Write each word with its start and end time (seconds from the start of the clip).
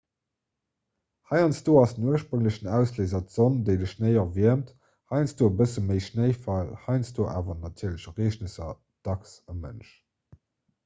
heiansdo 1.31 1.73
ass 1.81 1.91
den 1.97 2.07
ursprénglechen 2.13 2.69
ausléiser 2.77 3.19
d'sonn 3.25 3.59
déi 3.67 3.75
de 3.81 3.89
schnéi 3.91 4.15
erwiermt 4.21 4.71
heiansdo 5.11 5.49
e 5.49 5.53
bësse 5.59 5.83
méi 5.89 6.01
schnéifall 6.05 6.71
heiansdo 6.85 7.27
aner 7.33 7.57
natierlech 7.67 8.07
ereegnesser 8.15 8.73
dacks 9.09 9.35
e 9.53 9.57
mënsch 9.59 9.93